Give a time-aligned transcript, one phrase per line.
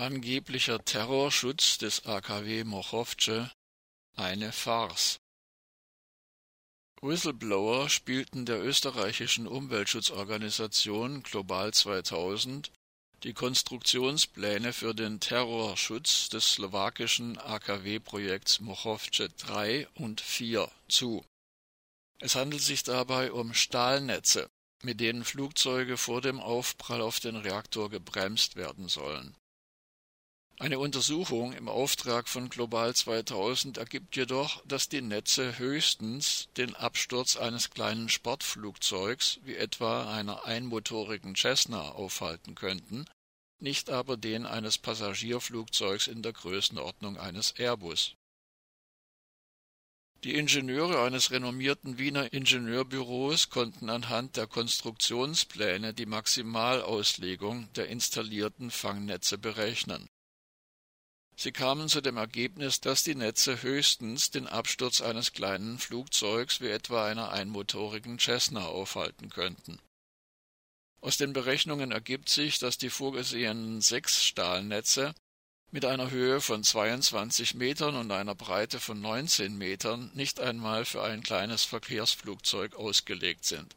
[0.00, 3.50] Angeblicher Terrorschutz des AKW Mochovce
[4.14, 5.18] eine Farce.
[7.02, 12.70] Whistleblower spielten der österreichischen Umweltschutzorganisation Global 2000
[13.24, 21.24] die Konstruktionspläne für den Terrorschutz des slowakischen AKW-Projekts Mochovce III und IV zu.
[22.20, 24.48] Es handelt sich dabei um Stahlnetze,
[24.80, 29.34] mit denen Flugzeuge vor dem Aufprall auf den Reaktor gebremst werden sollen.
[30.60, 37.36] Eine Untersuchung im Auftrag von Global 2000 ergibt jedoch, dass die Netze höchstens den Absturz
[37.36, 43.04] eines kleinen Sportflugzeugs wie etwa einer einmotorigen Cessna aufhalten könnten,
[43.60, 48.16] nicht aber den eines Passagierflugzeugs in der Größenordnung eines Airbus.
[50.24, 59.38] Die Ingenieure eines renommierten Wiener Ingenieurbüros konnten anhand der Konstruktionspläne die Maximalauslegung der installierten Fangnetze
[59.38, 60.08] berechnen
[61.40, 66.66] Sie kamen zu dem Ergebnis, dass die Netze höchstens den Absturz eines kleinen Flugzeugs wie
[66.66, 69.78] etwa einer einmotorigen Cessna aufhalten könnten.
[71.00, 75.14] Aus den Berechnungen ergibt sich, dass die vorgesehenen sechs Stahlnetze
[75.70, 81.04] mit einer Höhe von 22 Metern und einer Breite von 19 Metern nicht einmal für
[81.04, 83.76] ein kleines Verkehrsflugzeug ausgelegt sind.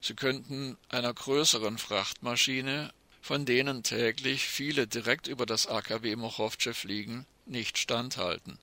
[0.00, 7.24] Sie könnten einer größeren Frachtmaschine von denen täglich viele direkt über das AKW Mochovce fliegen,
[7.46, 8.58] nicht standhalten.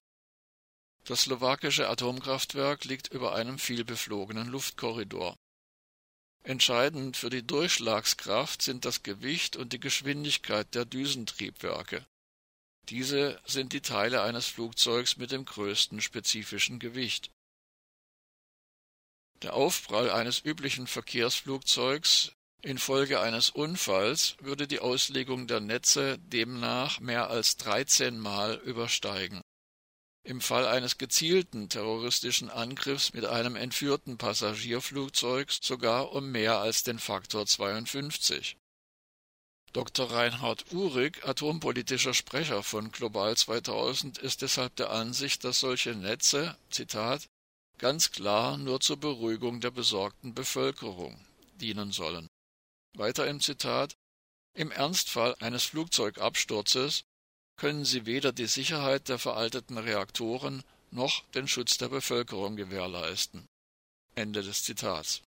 [1.05, 5.37] Das slowakische Atomkraftwerk liegt über einem vielbeflogenen Luftkorridor.
[6.43, 12.05] Entscheidend für die Durchschlagskraft sind das Gewicht und die Geschwindigkeit der Düsentriebwerke.
[12.89, 17.31] Diese sind die Teile eines Flugzeugs mit dem größten spezifischen Gewicht.
[19.41, 27.29] Der Aufprall eines üblichen Verkehrsflugzeugs Infolge eines Unfalls würde die Auslegung der Netze demnach mehr
[27.29, 29.41] als 13 Mal übersteigen.
[30.23, 36.99] Im Fall eines gezielten terroristischen Angriffs mit einem entführten Passagierflugzeug sogar um mehr als den
[36.99, 38.58] Faktor 52.
[39.71, 40.11] Dr.
[40.11, 47.25] Reinhard Uhrig, atompolitischer Sprecher von Global 2000, ist deshalb der Ansicht, dass solche Netze, Zitat,
[47.77, 51.17] ganz klar nur zur Beruhigung der besorgten Bevölkerung
[51.61, 52.27] dienen sollen
[52.94, 53.95] weiter im Zitat
[54.54, 57.04] Im Ernstfall eines Flugzeugabsturzes
[57.55, 63.45] können sie weder die Sicherheit der veralteten Reaktoren noch den Schutz der Bevölkerung gewährleisten.
[64.16, 65.22] Ende des Zitats.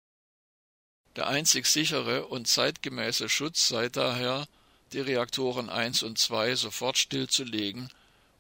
[1.17, 4.47] Der einzig sichere und zeitgemäße Schutz sei daher,
[4.93, 7.91] die Reaktoren 1 und 2 sofort stillzulegen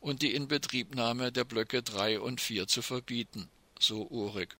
[0.00, 4.56] und die Inbetriebnahme der Blöcke 3 und 4 zu verbieten, so Uhrig.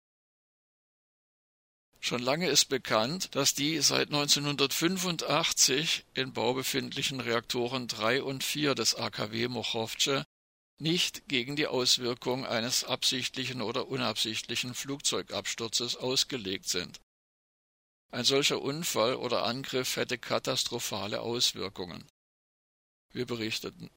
[2.01, 8.75] Schon lange ist bekannt, dass die seit 1985 in Bau befindlichen Reaktoren 3 und 4
[8.75, 10.25] des AKW Mochovce
[10.79, 17.01] nicht gegen die Auswirkung eines absichtlichen oder unabsichtlichen Flugzeugabsturzes ausgelegt sind.
[18.11, 22.07] Ein solcher Unfall oder Angriff hätte katastrophale Auswirkungen.
[23.11, 23.91] Wir berichteten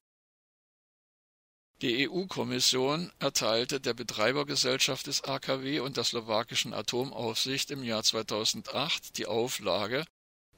[1.82, 9.26] die EU-Kommission erteilte der Betreibergesellschaft des AKW und der slowakischen Atomaufsicht im Jahr 2008 die
[9.26, 10.04] Auflage,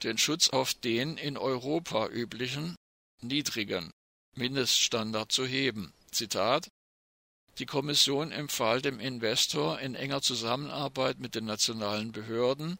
[0.03, 2.75] den Schutz auf den in Europa üblichen
[3.21, 3.91] niedrigen
[4.35, 5.93] Mindeststandard zu heben.
[6.11, 6.69] Zitat
[7.57, 12.77] Die Kommission empfahl dem Investor in enger Zusammenarbeit mit den nationalen Behörden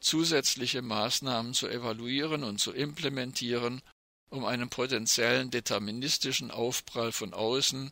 [0.00, 3.82] zusätzliche Maßnahmen zu evaluieren und zu implementieren,
[4.30, 7.90] um einem potenziellen deterministischen Aufprall von außen,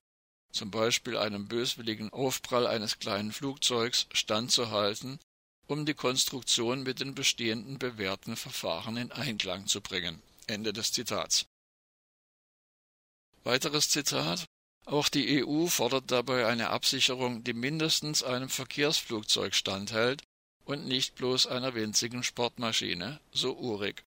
[0.53, 5.19] zum Beispiel einem böswilligen Aufprall eines kleinen Flugzeugs, standzuhalten,
[5.67, 10.23] um die Konstruktion mit den bestehenden bewährten Verfahren in Einklang zu bringen.
[10.47, 11.47] Ende des Zitats.
[13.45, 14.47] Weiteres Zitat
[14.85, 20.23] Auch die EU fordert dabei eine Absicherung, die mindestens einem Verkehrsflugzeug standhält
[20.65, 24.05] und nicht bloß einer winzigen Sportmaschine, so Uhrig.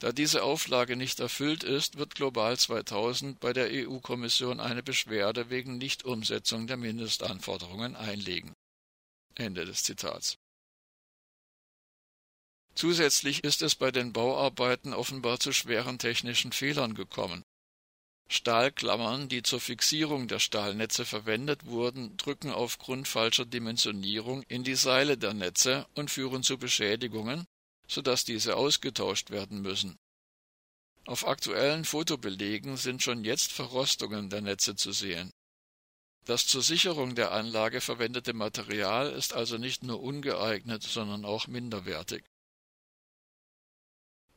[0.00, 5.76] Da diese Auflage nicht erfüllt ist, wird Global 2000 bei der EU-Kommission eine Beschwerde wegen
[5.76, 8.54] Nichtumsetzung der Mindestanforderungen einlegen.
[9.34, 10.38] Ende des Zitats.
[12.74, 17.42] Zusätzlich ist es bei den Bauarbeiten offenbar zu schweren technischen Fehlern gekommen.
[18.30, 25.18] Stahlklammern, die zur Fixierung der Stahlnetze verwendet wurden, drücken aufgrund falscher Dimensionierung in die Seile
[25.18, 27.44] der Netze und führen zu Beschädigungen,
[27.90, 29.98] sodass diese ausgetauscht werden müssen.
[31.06, 35.32] Auf aktuellen Fotobelegen sind schon jetzt Verrostungen der Netze zu sehen.
[36.24, 42.22] Das zur Sicherung der Anlage verwendete Material ist also nicht nur ungeeignet, sondern auch minderwertig.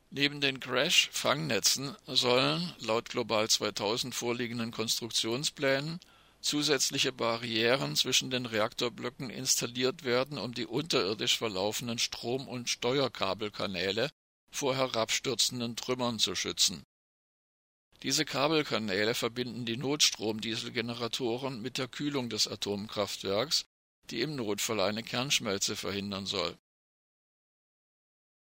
[0.09, 5.99] Neben den Crash-Fangnetzen sollen, laut Global 2000 vorliegenden Konstruktionsplänen,
[6.43, 14.09] zusätzliche Barrieren zwischen den Reaktorblöcken installiert werden, um die unterirdisch verlaufenden Strom- und Steuerkabelkanäle
[14.51, 16.83] vor herabstürzenden Trümmern zu schützen.
[18.03, 23.65] Diese Kabelkanäle verbinden die Notstromdieselgeneratoren mit der Kühlung des Atomkraftwerks,
[24.09, 26.57] die im Notfall eine Kernschmelze verhindern soll.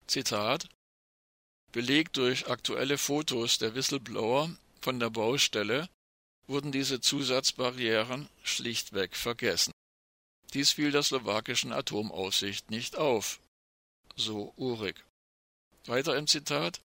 [0.06, 0.68] Zitat
[1.72, 5.88] Belegt durch aktuelle Fotos der Whistleblower von der Baustelle
[6.46, 9.72] wurden diese Zusatzbarrieren schlichtweg vergessen.
[10.52, 13.40] Dies fiel der slowakischen Atomaufsicht nicht auf,
[14.16, 15.04] so Uhrig.
[15.86, 16.80] Weiter im Zitat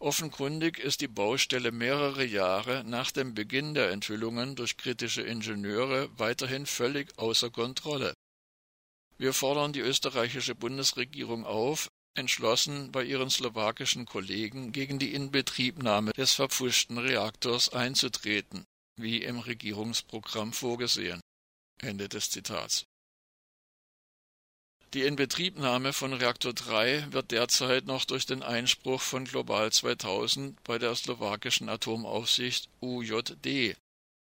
[0.00, 6.66] Offenkundig ist die Baustelle mehrere Jahre nach dem Beginn der Enthüllungen durch kritische Ingenieure weiterhin
[6.66, 8.12] völlig außer Kontrolle.
[9.16, 16.34] Wir fordern die österreichische Bundesregierung auf, entschlossen bei ihren slowakischen Kollegen gegen die Inbetriebnahme des
[16.34, 18.64] verpfuschten Reaktors einzutreten,
[18.96, 21.20] wie im Regierungsprogramm vorgesehen.
[21.78, 22.84] Ende des Zitats.
[24.92, 30.78] Die Inbetriebnahme von Reaktor 3 wird derzeit noch durch den Einspruch von Global 2000 bei
[30.78, 33.76] der slowakischen Atomaufsicht UJD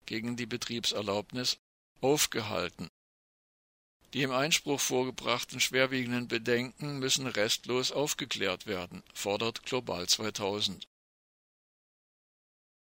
[0.06, 1.57] gegen die Betriebserlaubnis
[2.00, 2.88] aufgehalten
[4.13, 10.85] die im Einspruch vorgebrachten schwerwiegenden Bedenken müssen restlos aufgeklärt werden, fordert Global 2000.